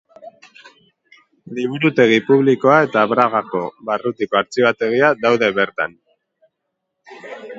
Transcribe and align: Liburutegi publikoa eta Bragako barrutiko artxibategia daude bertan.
Liburutegi 1.57 2.17
publikoa 2.29 2.79
eta 2.87 3.03
Bragako 3.11 3.61
barrutiko 3.91 4.41
artxibategia 4.41 5.13
daude 5.27 5.51
bertan. 5.61 5.97